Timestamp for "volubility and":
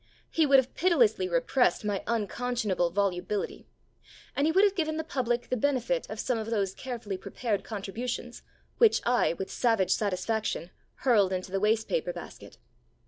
2.89-4.47